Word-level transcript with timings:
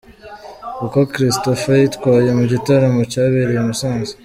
Uko 0.85 0.99
Christopher 1.13 1.77
yitwaye 1.81 2.29
mu 2.37 2.43
gitaramo 2.51 3.01
cyabereye 3.11 3.59
i 3.61 3.67
Musanze. 3.67 4.13